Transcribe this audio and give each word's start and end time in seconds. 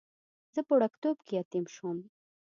زه 0.53 0.59
په 0.67 0.71
وړکتوب 0.75 1.17
کې 1.25 1.33
یتیم 1.39 1.65
شوم. 1.75 1.97